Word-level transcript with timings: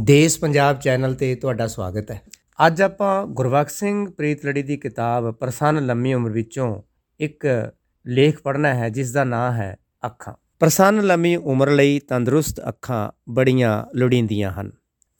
ਦੇਸ਼ 0.00 0.40
ਪੰਜਾਬ 0.40 0.80
ਚੈਨਲ 0.80 1.14
ਤੇ 1.14 1.34
ਤੁਹਾਡਾ 1.34 1.66
ਸਵਾਗਤ 1.66 2.10
ਹੈ। 2.10 2.22
ਅੱਜ 2.66 2.82
ਆਪਾਂ 2.82 3.26
ਗੁਰਬਖਸ਼ 3.26 3.74
ਸਿੰਘ 3.74 4.10
ਪ੍ਰੀਤਲੜੀ 4.10 4.62
ਦੀ 4.62 4.76
ਕਿਤਾਬ 4.76 5.30
ਪ੍ਰਸੰਨ 5.30 5.86
ਲੰਮੀ 5.86 6.14
ਉਮਰ 6.14 6.30
ਵਿੱਚੋਂ 6.30 6.82
ਇੱਕ 7.20 7.72
ਲੇਖ 8.06 8.40
ਪੜ੍ਹਨਾ 8.40 8.74
ਹੈ 8.74 8.88
ਜਿਸ 8.88 9.12
ਦਾ 9.12 9.24
ਨਾਮ 9.24 9.52
ਹੈ 9.52 9.76
ਅੱਖਾਂ। 10.06 10.34
ਪ੍ਰਸੰਨ 10.60 11.02
ਲੰਮੀ 11.02 11.36
ਉਮਰ 11.36 11.70
ਲਈ 11.70 11.98
ਤੰਦਰੁਸਤ 11.98 12.68
ਅੱਖਾਂ 12.68 13.10
ਬੜੀਆਂ 13.28 13.84
ਲੋੜੀਂਦੀਆਂ 13.94 14.52
ਹਨ। 14.52 14.72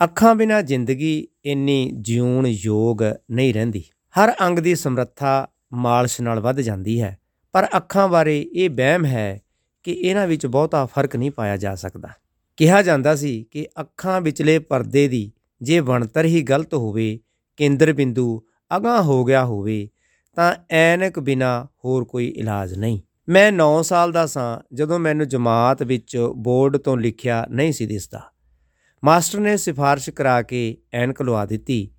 ਅੱਖਾਂ 0.05 0.35
ਬਿਨਾ 0.35 0.63
ਜ਼ਿੰਦਗੀ 0.63 1.29
ਇੰਨੀ 1.45 1.93
ਜਿਉਣ 2.01 2.47
ਯੋਗ 2.47 3.03
ਨਹੀਂ 3.31 3.55
ਰਹਿੰਦੀ। 3.55 3.85
ਹਰ 4.21 4.33
ਅੰਗ 4.41 4.59
ਦੀ 4.59 4.75
ਸਮਰੱਥਾ 4.75 5.49
ਮਾਲਸ਼ 5.73 6.21
ਨਾਲ 6.21 6.41
ਵੱਧ 6.41 6.61
ਜਾਂਦੀ 6.61 7.03
ਹੈ। 7.03 7.19
ਪਰ 7.53 7.69
ਅੱਖਾਂ 7.77 8.09
ਬਾਰੇ 8.09 8.51
ਇਹ 8.53 8.71
ਵਹਿਮ 8.71 9.05
ਹੈ 9.05 9.41
ਕਿ 9.83 9.93
ਇਹਨਾਂ 9.93 10.27
ਵਿੱਚ 10.27 10.47
ਬਹੁਤਾ 10.47 10.87
ਫ਼ਰਕ 10.87 11.17
ਨਹੀਂ 11.17 11.31
ਪਾਇਆ 11.31 11.57
ਜਾ 11.57 11.75
ਸਕਦਾ। 11.75 12.09
ਕਿਹਾ 12.57 12.83
ਜਾਂਦਾ 12.83 13.17
ਸੀ 13.17 13.47
ਕਿ 13.51 13.69
ਅੱਖਾਂ 13.81 14.21
ਵਿਚਲੇ 14.21 14.59
ਪਰਦੇ 14.59 15.09
ਦੀ 15.09 15.33
ਜੇ 15.63 15.81
ਬਣਤਰ 15.81 16.25
ਹੀ 16.25 16.43
ਗਲਤ 16.43 16.75
ਹੋਵੇ, 16.75 17.21
ਕੇਂਦਰ 17.57 17.93
ਬਿੰਦੂ 17.93 18.43
ਅਗਾਂਹ 18.77 19.03
ਹੋ 19.03 19.25
ਗਿਆ 19.25 19.45
ਹੋਵੇ, 19.45 19.89
ਤਾਂ 20.35 20.57
ਐਨਕ 20.71 21.19
ਬਿਨਾ 21.19 21.67
ਹੋਰ 21.85 22.05
ਕੋਈ 22.05 22.29
ਇਲਾਜ 22.29 22.75
ਨਹੀਂ। 22.75 23.01
ਮੈਂ 23.29 23.53
9 23.53 23.83
ਸਾਲ 23.83 24.13
ਦਾ 24.13 24.27
ਸਾਂ, 24.27 24.75
ਜਦੋਂ 24.75 24.99
ਮੈਨੂੰ 24.99 25.29
ਜਮਾਤ 25.29 25.83
ਵਿੱਚ 25.83 26.17
ਬੋਰਡ 26.37 26.77
ਤੋਂ 26.77 26.99
ਲਿਖਿਆ 26.99 27.47
ਨਹੀਂ 27.51 27.73
ਸੀ 27.73 27.87
ਦਿਸਦਾ। 27.87 28.23
ਮਾਸਟਰ 29.05 29.41
ਨੇ 29.41 29.57
ਸਿਫਾਰਿਸ਼ 29.57 30.11
ਕਰਾ 30.11 30.43
ਕੇ 30.43 30.77
ਐਨਕ 30.93 31.23
ਲਵਾ 31.23 31.47
ਦਿੱਤੀ। 31.47 31.91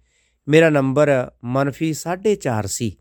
ਮੇਰਾ 0.48 0.70
ਨੰਬਰ 0.70 1.32
ਮਨਫੀ 1.44 1.94
4.5 1.94 2.68
ਸੀ 2.68 2.98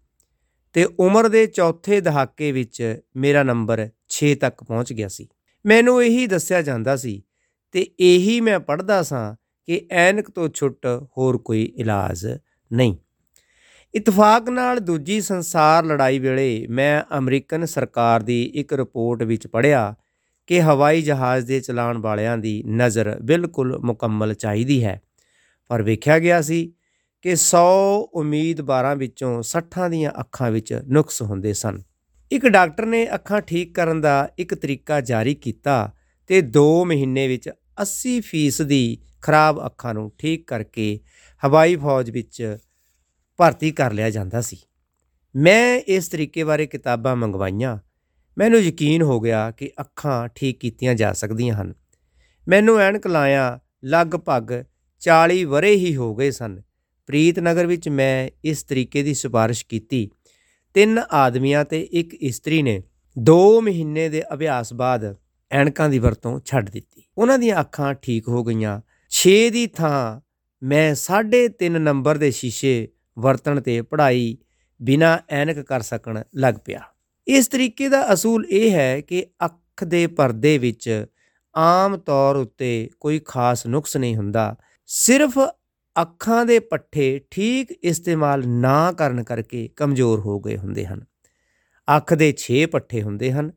ਤੇ 0.73 0.85
ਉਮਰ 0.85 1.29
ਦੇ 1.29 1.47
ਚੌਥੇ 1.47 2.01
ਦਹਾਕੇ 2.01 2.53
ਵਿੱਚ 2.53 3.01
ਮੇਰਾ 3.17 3.43
ਨੰਬਰ 3.43 3.89
6 4.09 4.35
ਤੱਕ 4.35 4.65
ਪਹੁੰਚ 4.65 4.93
ਗਿਆ 4.93 5.09
ਸੀ। 5.09 5.29
ਮੈਨੂੰ 5.67 6.05
ਇਹੀ 6.05 6.27
ਦੱਸਿਆ 6.27 6.63
ਜਾਂਦਾ 6.63 6.97
ਸੀ 6.97 7.23
ਤੇ 7.75 7.87
ਇਹੀ 8.01 8.41
ਮੈਂ 8.41 8.61
ਪੜ੍ਹਦਾ 8.61 9.03
ਸਾਂ 9.03 9.37
ਕਿ 9.67 9.87
ਐਨਕ 9.91 10.31
ਤੋਂ 10.31 10.49
ਛੁੱਟ 10.55 10.87
ਹੋਰ 11.19 11.39
ਕੋਈ 11.39 11.73
ਇਲਾਜ 11.77 12.27
ਨਹੀਂ। 12.73 12.97
ਇਤਫਾਕ 13.95 14.49
ਨਾਲ 14.49 14.79
ਦੂਜੀ 14.79 15.21
ਸੰਸਾਰ 15.21 15.85
ਲੜਾਈ 15.85 16.19
ਵੇਲੇ 16.19 16.67
ਮੈਂ 16.71 17.19
ਅਮਰੀਕਨ 17.19 17.65
ਸਰਕਾਰ 17.65 18.23
ਦੀ 18.23 18.45
ਇੱਕ 18.55 18.73
ਰਿਪੋਰਟ 18.73 19.23
ਵਿੱਚ 19.23 19.47
ਪੜ੍ਹਿਆ 19.47 19.95
ਕਿ 20.47 20.63
ਹਵਾਈ 20.63 21.03
ਜਹਾਜ਼ 21.03 21.47
ਦੇ 21.47 21.61
ਚਲਾਉਣ 21.61 21.99
ਵਾਲਿਆਂ 21.99 22.39
ਦੀ 22.39 22.63
ਨਜ਼ਰ 22.63 23.19
ਬਿਲਕੁਲ 23.23 23.79
ਮੁਕੰਮਲ 23.79 24.35
ਚਾਹੀਦੀ 24.35 24.85
ਹੈ। 24.85 25.03
ਪਰ 25.69 25.83
ਵੇਖਿਆ 25.83 26.19
ਗਿਆ 26.19 26.43
ਸੀ 26.43 26.73
ਕਿ 27.23 27.33
100 27.33 27.65
ਉਮੀਦਵਾਰਾਂ 28.15 28.97
ਵਿੱਚੋਂ 28.97 29.43
60 29.43 29.91
ਦੀਆਂ 29.91 30.21
ਅੱਖਾਂ 30.21 30.51
ਵਿੱਚ 30.51 30.83
ਨੁਕਸ 30.89 31.23
ਹੁੰਦੇ 31.23 31.53
ਸਨ। 31.53 31.83
ਇੱਕ 32.33 32.47
ਡਾਕਟਰ 32.47 32.87
ਨੇ 32.87 33.15
ਅੱਖਾਂ 33.15 33.41
ਠੀਕ 33.41 33.75
ਕਰਨ 33.75 34.01
ਦਾ 34.01 34.29
ਇੱਕ 34.39 34.55
ਤਰੀਕਾ 34.55 35.01
ਜਾਰੀ 35.01 35.35
ਕੀਤਾ 35.35 35.93
ਤੇ 36.27 36.39
2 36.39 36.85
ਮਹੀਨੇ 36.85 37.29
ਵਿੱਚ 37.29 37.51
80% 37.83 38.65
ਦੀ 38.65 38.99
ਖਰਾਬ 39.23 39.67
ਅੱਖਾਂ 39.67 39.95
ਨੂੰ 39.95 40.13
ਠੀਕ 40.19 40.47
ਕਰਕੇ 40.47 41.01
ਹਵਾਈ 41.47 41.77
ਫੌਜ 41.77 42.11
ਵਿੱਚ 42.11 42.59
ਭਰਤੀ 43.37 43.71
ਕਰ 43.71 43.93
ਲਿਆ 43.93 44.11
ਜਾਂਦਾ 44.11 44.41
ਸੀ। 44.41 44.57
ਮੈਂ 45.37 45.81
ਇਸ 45.81 46.09
ਤਰੀਕੇ 46.09 46.45
ਬਾਰੇ 46.45 46.67
ਕਿਤਾਬਾਂ 46.67 47.17
ਮੰਗਵਾਈਆਂ। 47.17 47.79
ਮੈਨੂੰ 48.39 48.61
ਯਕੀਨ 48.61 49.03
ਹੋ 49.03 49.21
ਗਿਆ 49.21 49.51
ਕਿ 49.51 49.71
ਅੱਖਾਂ 49.81 50.29
ਠੀਕ 50.29 50.59
ਕੀਤੀਆਂ 50.59 50.95
ਜਾ 50.95 51.13
ਸਕਦੀਆਂ 51.13 51.55
ਹਨ। 51.55 51.75
ਮੈਨੂੰ 52.49 52.79
ਐਨਕ 52.79 53.07
ਲਾਇਆ, 53.07 53.61
ਲਗਭਗ 53.85 54.65
40 55.01 55.45
ਵਰੇ 55.45 55.77
ਹੀ 55.77 55.97
ਹੋ 55.97 56.15
ਗਏ 56.15 56.31
ਸਨ। 56.31 56.63
ਪ੍ਰੀਤਨਗਰ 57.07 57.67
ਵਿੱਚ 57.67 57.89
ਮੈਂ 57.89 58.31
ਇਸ 58.45 58.63
ਤਰੀਕੇ 58.63 59.03
ਦੀ 59.03 59.15
ਸਿਫਾਰਿਸ਼ 59.15 59.67
ਕੀਤੀ। 59.67 60.11
ਤਿੰਨ 60.75 61.03
ਆਦਮੀਆਂ 61.13 61.65
ਤੇ 61.65 61.83
ਇੱਕ 61.83 62.15
ਇਸਤਰੀ 62.15 62.63
ਨੇ 62.63 62.83
2 63.23 63.61
ਮਹੀਨੇ 63.61 64.09
ਦੇ 64.09 64.23
ਅਭਿਆਸ 64.35 64.73
ਬਾਅਦ 64.73 65.17
ਐਨਕਾਂ 65.51 65.89
ਦੀ 65.89 65.99
ਵਰਤੋਂ 65.99 66.41
ਛੱਡ 66.45 66.71
ਦਿੱਤੀ। 66.71 67.03
ਉਹਨਾਂ 67.19 67.39
ਦੀਆਂ 67.39 67.61
ਅੱਖਾਂ 67.61 67.95
ਠੀਕ 67.95 68.29
ਹੋ 68.29 68.45
ਗਈਆਂ। 68.45 68.81
6 69.11 69.51
ਦੀ 69.51 69.67
ਥਾਂ 69.67 70.21
ਮੈਂ 70.63 70.95
3.5 70.95 71.79
ਨੰਬਰ 71.79 72.19
ਦੇ 72.19 72.31
ਸ਼ੀਸ਼ੇ 72.31 72.89
ਵਰਤਣ 73.19 73.61
ਤੇ 73.61 73.83
ਪੜ੍ਹਾਈ 73.83 74.39
ਬਿਨਾ 74.83 75.19
ਐਨਕ 75.31 75.61
ਕਰ 75.61 75.81
ਸਕਣ 75.81 76.23
ਲੱਗ 76.35 76.55
ਪਿਆ। 76.65 76.81
ਇਸ 77.29 77.49
ਤਰੀਕੇ 77.49 77.89
ਦਾ 77.89 78.13
ਅਸੂਲ 78.13 78.47
ਇਹ 78.51 78.71
ਹੈ 78.71 79.01
ਕਿ 79.01 79.27
ਅੱਖ 79.45 79.85
ਦੇ 79.85 80.07
ਪਰਦੇ 80.07 80.59
ਵਿੱਚ 80.59 81.07
ਆਮ 81.57 81.97
ਤੌਰ 81.97 82.37
ਉੱਤੇ 82.37 82.91
ਕੋਈ 83.01 83.19
ਖਾਸ 83.19 83.67
ਨੁਕਸ 83.67 83.97
ਨਹੀਂ 83.97 84.17
ਹੁੰਦਾ। 84.17 84.57
ਸਿਰਫ 84.87 85.39
ਅੱਖਾਂ 86.03 86.47
ਦੇ 86.47 86.59
ਪੱਠੇ 86.59 87.21
ਠੀਕ 87.31 87.71
ਇਸਤੇਮਾਲ 87.83 88.49
ਨਾ 88.49 88.93
ਕਰਨ 88.93 89.23
ਕਰਕੇ 89.23 89.69
ਕਮਜ਼ੋਰ 89.77 90.21
ਹੋ 90.21 90.41
ਗਏ 90.41 90.57
ਹੁੰਦੇ 90.57 90.87
ਹਨ। 90.87 91.05
ਅੱਖ 91.97 92.15
ਦੇ 92.15 92.35
6 92.37 92.67
ਪੱਠੇ 92.67 93.03
ਹੁੰਦੇ 93.03 93.33
ਹਨ। 93.33 93.53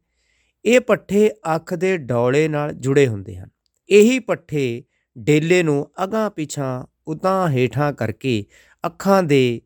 ਇਹ 0.65 0.79
ਪੱਠੇ 0.79 1.31
ਅੱਖ 1.55 1.73
ਦੇ 1.73 1.97
ਡੌਲੇ 1.97 2.47
ਨਾਲ 2.47 2.73
ਜੁੜੇ 2.73 3.07
ਹੁੰਦੇ 3.07 3.37
ਹਨ। 3.37 3.49
ਇਹੀ 3.89 4.19
ਪੱਠੇ 4.19 4.83
ਡੇਲੇ 5.17 5.63
ਨੂੰ 5.63 5.91
ਅਗਾਹ 6.03 6.29
ਪਿਛਾਂ 6.29 6.85
ਉਤਾਂ 7.07 7.49
ਹੇਠਾਂ 7.49 7.93
ਕਰਕੇ 7.93 8.45
ਅੱਖਾਂ 8.85 9.23
ਦੇ 9.23 9.61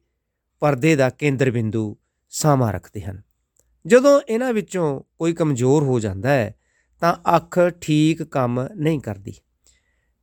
ਪਰਦੇ 0.60 0.96
ਦਾ 0.96 1.10
ਕੇਂਦਰ 1.10 1.52
ਬਿੰਦੂ 1.52 1.98
ਸਾਮਾ 2.30 2.72
ਰੱਖਦੇ 2.72 3.02
ਹਨ। 3.02 3.22
ਜਦੋਂ 3.86 4.22
ਇਹਨਾਂ 4.30 4.54
ਵਿੱਚੋਂ 4.54 5.02
ਕੋਈ 5.18 5.34
ਕਮਜ਼ੋਰ 5.34 5.84
ਹੋ 5.84 6.00
ਜਾਂਦਾ 6.00 6.30
ਹੈ, 6.30 6.56
ਤਾਂ 7.00 7.16
ਅੱਖ 7.36 7.60
ਠੀਕ 7.82 8.24
ਕੰਮ 8.24 8.68
ਨਹੀਂ 8.76 9.00
ਕਰਦੀ 9.00 9.34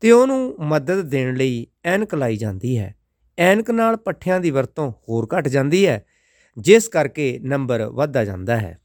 ਤੇ 0.00 0.10
ਉਹਨੂੰ 0.10 0.56
ਮਦਦ 0.60 1.00
ਦੇਣ 1.00 1.36
ਲਈ 1.36 1.66
ਐਨਕ 1.84 2.14
ਲਾਈ 2.14 2.36
ਜਾਂਦੀ 2.36 2.78
ਹੈ। 2.78 2.94
ਐਨਕ 3.38 3.70
ਨਾਲ 3.70 3.96
ਪੱਠਿਆਂ 3.96 4.40
ਦੀ 4.40 4.50
ਵਰਤੋਂ 4.50 4.90
ਹੋਰ 4.90 5.28
ਘਟ 5.38 5.48
ਜਾਂਦੀ 5.48 5.86
ਹੈ, 5.86 6.04
ਜਿਸ 6.58 6.88
ਕਰਕੇ 6.88 7.38
ਨੰਬਰ 7.42 7.84
ਵੱਧਦਾ 7.84 8.24
ਜਾਂਦਾ 8.24 8.56
ਹੈ। 8.56 8.78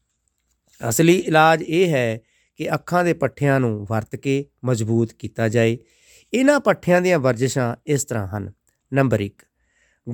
ਅਸਲੀ 0.90 1.18
ਇਲਾਜ 1.18 1.62
ਇਹ 1.62 1.90
ਹੈ 1.90 2.20
ਕਿ 2.56 2.74
ਅੱਖਾਂ 2.74 3.04
ਦੇ 3.04 3.14
ਪੱਠਿਆਂ 3.14 3.60
ਨੂੰ 3.60 3.86
ਵਰਤ 3.90 4.16
ਕੇ 4.16 4.46
ਮਜ਼ਬੂਤ 4.64 5.14
ਕੀਤਾ 5.14 5.50
ਜਾਏ। 5.50 5.78
ਇਹਨਾਂ 6.34 6.60
ਪੱਠਿਆਂ 6.60 7.02
ਦੀਆਂ 7.02 7.20
ਵਰਜਿਸ਼ਾਂ 7.20 7.76
ਇਸ 7.88 8.06
ਤਰ੍ਹਾਂ 8.06 8.28
ਹਨ। 8.28 8.52
ਨੰਬਰ 8.94 9.22
1 9.22 9.46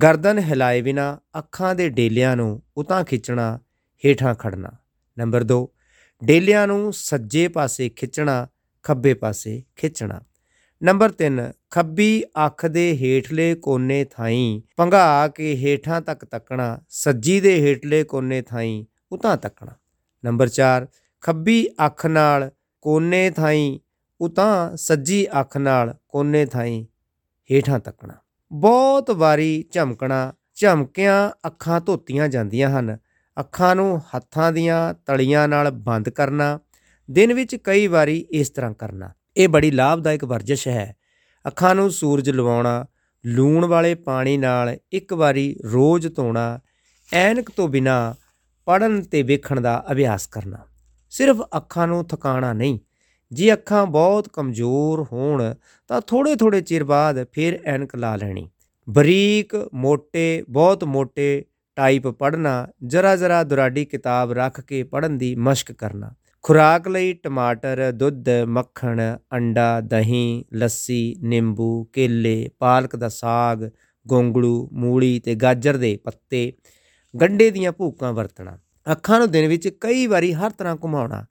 ਗਰਦਨ 0.04 0.40
ਹਿਲਾਏ 0.40 0.82
ਬਿਨਾ 0.82 1.20
ਅੱਖਾਂ 1.40 1.76
ਦੇ 1.76 1.90
ਡੇਲਿਆਂ 1.90 2.36
ਨੂੰ 2.36 2.62
ਉਤਾਂ 2.78 3.04
ਖਿੱਚਣਾ, 3.04 3.60
ਹੇਠਾਂ 4.06 4.36
ਖੜਨਾ 4.36 4.72
ਨੰਬਰ 5.18 5.44
2 5.44 5.68
ਡੇਲਿਆਂ 6.24 6.68
ਨੂੰ 6.68 6.94
ਸੱਜੇ 6.94 7.48
ਪਾਸੇ 7.48 7.90
ਖਿੱਚਣਾ, 7.90 8.48
ਖੱਬੇ 8.84 9.14
ਪਾਸੇ 9.14 9.64
ਖਿੱਚਣਾ। 9.76 10.22
ਨੰਬਰ 10.84 11.12
3 11.12 11.40
ਖੱਬੀ 11.70 12.24
ਅੱਖ 12.46 12.66
ਦੇ 12.66 12.98
ਹੇਠਲੇ 12.98 13.56
ਕੋਨੇ 13.56 14.06
ਥਾਈ 14.06 14.62
ਭੰਗਾ 14.78 15.28
ਕੇ 15.28 15.56
ਹੇਠਾਂ 15.56 16.02
ਤੱਕ 16.02 16.26
ਤੱਕਣਾ, 16.26 16.82
ਸੱਜੀ 16.90 17.40
ਦੇ 17.42 17.60
ਹੇਠਲੇ 17.62 18.04
ਕੋਨੇ 18.04 18.42
ਥਾਈ 18.42 18.86
ਉਤਾਂ 19.12 19.38
ਤੱਕਣਾ। 19.38 19.72
ਨੰਬਰ 20.26 20.50
4 20.50 20.88
ਖੱਬੀ 21.22 21.68
ਅੱਖ 21.86 22.06
ਨਾਲ 22.06 22.52
ਕੋਨੇ 22.82 23.30
ਥਾਈ 23.30 23.80
ਉਤਾਂ 24.22 24.78
ਸੱਜੀ 24.78 25.26
ਅੱਖ 25.40 25.58
ਨਾਲ 25.58 25.96
ਕੋਨੇ 26.08 26.46
ਥਾਈ 26.46 26.88
ਹੇਠਾਂ 27.52 27.80
ਤੱਕਣਾ। 27.80 28.14
ਬਹੁਤ 28.52 29.12
ਵਾਰੀ 29.12 29.66
ਝਮਕਣਾ, 29.72 30.34
ਝਮਕਿਆਂ 30.56 31.30
ਅੱਖਾਂ 31.48 31.82
ਧੋਤੀਆਂ 31.82 32.28
ਜਾਂਦੀਆਂ 32.28 32.70
ਹਨ। 32.70 32.98
ਅੱਖਾਂ 33.40 33.76
ਨੂੰ 33.76 34.02
ਹੱਥਾਂ 34.16 34.52
ਦੀਆਂ 34.52 34.94
ਤਲੀਆਂ 34.94 35.48
ਨਾਲ 35.48 35.72
ਬੰਦ 35.72 36.10
ਕਰਨਾ, 36.10 36.60
ਦਿਨ 37.12 37.34
ਵਿੱਚ 37.34 37.56
ਕਈ 37.56 37.88
ਵਾਰੀ 37.88 38.26
ਇਸ 38.32 38.50
ਤਰ੍ਹਾਂ 38.50 38.74
ਕਰਨਾ। 38.74 39.12
ਇਹ 39.38 39.50
ਬੜੀ 39.50 39.72
ਲਾਭਦਾਇਕ 39.72 40.26
ਵਰਜਿਸ਼ 40.26 40.68
ਹੈ। 40.68 40.96
ਅੱਖਾਂ 41.48 41.76
ਨੂੰ 41.76 41.92
ਸੂਰਜ 41.92 42.30
ਲਵਾਉਣਾ, 42.30 42.86
ਲੂਣ 43.26 43.66
ਵਾਲੇ 43.66 43.96
ਪਾਣੀ 43.96 44.38
ਨਾਲ 44.38 44.78
ਇੱਕ 44.92 45.14
ਵਾਰੀ 45.14 45.56
ਰੋਜ਼ 45.74 46.08
ਧੋਣਾ, 46.16 46.60
ਐਨਕ 47.14 47.50
ਤੋਂ 47.50 47.68
ਬਿਨਾ 47.68 48.16
ਪੜਨ 48.70 49.02
ਤੇ 49.02 49.24
ਵੇਖਣ 49.24 49.62
ਦਾ 49.62 49.84
ਅਭਿਆਸ 49.92 50.28
ਕਰਨਾ। 50.28 50.58
ਸਿਰਫ 51.10 51.42
ਅੱਖਾਂ 51.58 51.88
ਨੂੰ 51.88 52.06
ਥਕਾਣਾ 52.06 52.54
ਨਹੀਂ, 52.54 52.80
ਜੇ 53.32 53.54
ਅੱਖਾਂ 53.54 53.86
ਬਹੁਤ 53.86 54.30
ਕਮਜ਼ੋਰ 54.34 55.06
ਹੋਣ 55.14 55.54
ਤਾਂ 55.88 56.02
ਥੋੜੇ 56.02 56.36
ਥੋੜੇ 56.36 56.62
ਚਿਰ 56.62 56.84
ਬਾਅਦ 56.84 57.26
ਫਿਰ 57.32 57.60
ਐਨਕ 57.66 57.96
ਲਾ 57.96 58.16
ਲੈਣੀ। 58.16 58.50
ਬਰੀਕ 58.90 59.56
ਮੋٹے 59.76 60.46
ਬਹੁਤ 60.50 60.84
ਮੋٹے 60.84 61.44
ਟਾਈਪ 61.76 62.08
ਪੜਨਾ 62.08 62.68
ਜਰਾ 62.84 63.16
ਜਰਾ 63.16 63.44
ਦੁਰਾਡੀ 63.44 63.86
ਕਿਤਾਬ 63.86 64.32
ਰੱਖ 64.32 64.62
ਕੇ 64.62 64.84
ਪੜਨ 64.84 65.18
ਦੀ 65.18 65.36
ਮਸ਼ਕ 65.36 65.72
ਕਰਨਾ। 65.72 66.14
ਖੁਰਾਕ 66.44 66.88
ਲਈ 66.88 67.14
ਟਮਾਟਰ, 67.14 67.92
ਦੁੱਧ, 67.92 68.30
ਮੱਖਣ, 68.30 69.02
ਅੰਡਾ, 69.36 69.82
ਦਹੀਂ, 69.82 70.44
ਲੱਸੀ, 70.54 71.16
ਨਿੰਬੂ, 71.24 71.84
ਕੇਲੇ, 71.94 72.50
ਪਾਲਕ 72.60 72.96
ਦਾ 72.96 73.10
ਸਾਗ 73.10 73.70
ਗੋਂਗੜੂ 74.08 74.70
ਮੂਲੀ 74.74 75.20
ਤੇ 75.20 75.36
ਗਾਜਰ 75.36 75.78
ਦੇ 75.78 75.98
ਪੱਤੇ 75.98 76.54
ਗੰਡੇ 77.22 77.52
ਦੀਆਂ 77.52 77.72
ਭੂਕਾਂ 77.72 78.14
ਵਰਤਣਾ। 78.14 78.58
ਅੱਖਾਂ 78.88 79.20
ਨੂੰ 79.20 79.32
ਦਿਨ 79.32 79.48
ਵਿੱਚ 79.48 79.68
ਕਈ 79.68 80.08
ਵਾਰੀ 80.08 80.34
ਹਰ 80.34 80.52
ਤਰ੍ਹਾਂ 80.52 80.76
ਘੁਮਾਉਣਾ। 80.84 81.26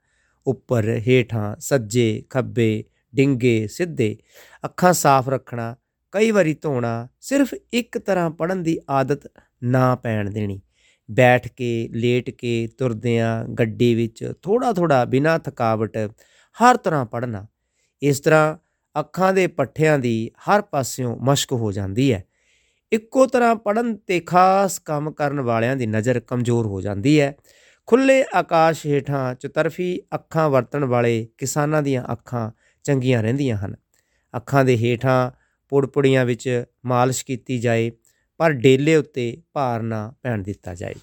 ਉੱਪਰ 0.47 0.87
ਹੇਠਾਂ, 1.07 1.55
ਸੱਜੇ, 1.59 2.23
ਖੱਬੇ, 2.29 2.83
ਡਿੰਗੇ, 3.15 3.67
ਸਿੱਧੇ। 3.67 4.17
ਅੱਖਾਂ 4.65 4.93
ਸਾਫ਼ 4.93 5.29
ਰੱਖਣਾ, 5.29 5.75
ਕਈ 6.11 6.31
ਵਾਰੀ 6.31 6.53
ਧੋਣਾ, 6.53 7.07
ਸਿਰਫ 7.21 7.53
ਇੱਕ 7.73 7.97
ਤਰ੍ਹਾਂ 7.97 8.29
ਪੜਨ 8.29 8.63
ਦੀ 8.63 8.79
ਆਦਤ 8.89 9.27
ਨਾ 9.63 9.95
ਪੈਣ 9.95 10.29
ਦੇਣੀ। 10.29 10.61
ਬੈਠ 11.11 11.47
ਕੇ, 11.47 11.89
ਲੇਟ 11.91 12.29
ਕੇ 12.29 12.67
ਤੁਰਦਿਆਂ, 12.77 13.45
ਗੱਡੀ 13.45 13.95
ਵਿੱਚ 13.95 14.33
ਥੋੜਾ 14.41 14.73
ਥੋੜਾ 14.73 15.05
ਬਿਨਾਂ 15.05 15.39
ਥਕਾਵਟ 15.39 15.97
ਹਰ 16.57 16.77
ਤਰ੍ਹਾਂ 16.77 17.05
ਪੜਨਾ 17.05 17.45
ਇਸ 18.01 18.19
ਤਰ੍ਹਾਂ 18.19 18.57
ਅੱਖਾਂ 18.99 19.33
ਦੇ 19.33 19.47
ਪੱਠਿਆਂ 19.47 19.99
ਦੀ 19.99 20.31
ਹਰ 20.39 20.61
ਪਾਸਿਓਂ 20.61 21.17
ਮਸ਼ਕ 21.17 21.51
ਹੋ 21.53 21.71
ਜਾਂਦੀ 21.71 22.13
ਹੈ। 22.13 22.23
ਇੱਕੋ 22.91 23.25
ਤਰ੍ਹਾਂ 23.25 23.55
ਪੜਨ 23.55 23.95
ਤੇ 23.95 24.19
ਖਾਸ 24.19 24.79
ਕੰਮ 24.79 25.11
ਕਰਨ 25.11 25.39
ਵਾਲਿਆਂ 25.39 25.75
ਦੀ 25.75 25.85
ਨਜ਼ਰ 25.85 26.19
ਕਮਜ਼ੋਰ 26.19 26.67
ਹੋ 26.67 26.81
ਜਾਂਦੀ 26.81 27.21
ਹੈ। 27.21 27.35
ਖੁੱਲੇ 27.85 28.25
ਆਕਾਸ਼ 28.35 28.85
ਹੇਠਾਂ 28.85 29.35
ਚਤਰਫੀ 29.35 30.01
ਅੱਖਾਂ 30.15 30.49
ਵਰਤਣ 30.49 30.85
ਵਾਲੇ 30.85 31.27
ਕਿਸਾਨਾਂ 31.37 31.83
ਦੀਆਂ 31.83 32.13
ਅੱਖਾਂ 32.13 32.51
ਚੰਗੀਆਂ 32.83 33.23
ਰਹਿੰਦੀਆਂ 33.23 33.57
ਹਨ। 33.57 33.75
ਅੱਖਾਂ 34.37 34.65
ਦੇ 34.65 34.77
ਹੇਠਾਂ 34.77 35.31
ਪੁੜਪੁੜੀਆਂ 35.69 36.25
ਵਿੱਚ 36.25 36.63
ਮਾਲਿਸ਼ 36.85 37.25
ਕੀਤੀ 37.25 37.59
ਜਾਏ, 37.59 37.91
ਪਰ 38.37 38.51
ਡੇਲੇ 38.51 38.95
ਉੱਤੇ 38.95 39.41
ਭਾਰ 39.53 39.81
ਨਾ 39.81 40.13
ਪੈਣ 40.23 40.43
ਦਿੱਤਾ 40.43 40.75
ਜਾਏ। 40.75 40.95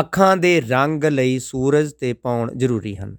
ਅੱਖਾਂ 0.00 0.36
ਦੇ 0.36 0.60
ਰੰਗ 0.60 1.04
ਲਈ 1.04 1.38
ਸੂਰਜ 1.38 1.92
ਤੇ 1.92 2.12
ਪਾਉਣ 2.12 2.54
ਜ਼ਰੂਰੀ 2.56 2.96
ਹਨ। 2.96 3.16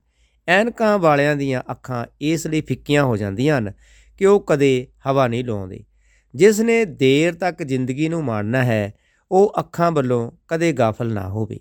ਐਨਕਾਂ 0.47 0.99
ਵਾਲਿਆਂ 0.99 1.35
ਦੀਆਂ 1.35 1.63
ਅੱਖਾਂ 1.71 2.05
ਇਸ 2.21 2.47
ਲਈ 2.47 2.61
ਫਿੱਕੀਆਂ 2.61 3.03
ਹੋ 3.03 3.17
ਜਾਂਦੀਆਂ 3.17 3.57
ਹਨ 3.57 3.73
ਕਿ 4.17 4.25
ਉਹ 4.25 4.39
ਕਦੇ 4.39 4.87
ਹਵਾ 5.07 5.27
ਨਹੀਂ 5.27 5.45
ਲਾਉਂਦੇ। 5.45 5.83
ਜਿਸ 6.35 6.59
ਨੇ 6.59 6.85
ਦੇਰ 6.85 7.33
ਤੱਕ 7.33 7.63
ਜ਼ਿੰਦਗੀ 7.63 8.09
ਨੂੰ 8.09 8.23
ਮਾਣਨਾ 8.23 8.63
ਹੈ, 8.63 8.93
ਉਹ 9.31 9.53
ਅੱਖਾਂ 9.59 9.91
ਵੱਲੋਂ 9.91 10.31
ਕਦੇ 10.47 10.73
ਗਾਫਲ 10.73 11.13
ਨਾ 11.13 11.29
ਹੋਵੇ। 11.29 11.59